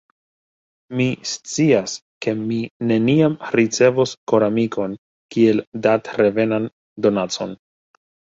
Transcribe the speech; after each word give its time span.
Mi 0.99 1.05
scias 1.31 1.91
ke 2.25 2.33
mi 2.39 2.57
neniam 2.93 3.35
ricevos 3.57 4.15
koramikon 4.33 4.97
kiel 5.37 5.63
datrevenan 5.89 6.67
donacon. 7.07 7.55